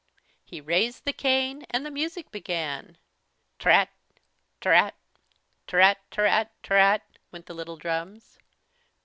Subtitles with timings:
[0.43, 2.97] He raised the cane and the music began!
[3.59, 3.89] Trrat
[4.59, 4.93] trrat
[5.67, 7.01] trrat trrat trrat!
[7.31, 8.39] went the little drums.